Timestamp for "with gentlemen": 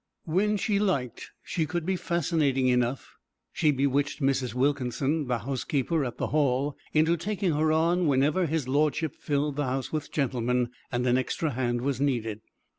9.93-10.71